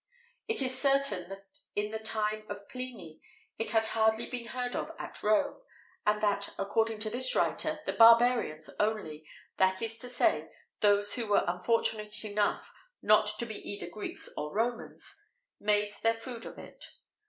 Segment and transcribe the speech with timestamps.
[0.47, 3.21] It is certain that in the time of Pliny
[3.59, 5.57] it had hardly been heard of at Rome,[XVIII
[6.05, 9.27] 29] and that, according to this writer, the barbarians only
[9.57, 12.71] that is to say, those who were unfortunate enough
[13.03, 15.15] not to be either Greeks or Romans
[15.59, 16.83] made their food of it.